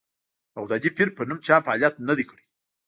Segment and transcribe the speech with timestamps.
[0.55, 2.45] بغدادي پیر په نوم چا فعالیت نه دی کړی.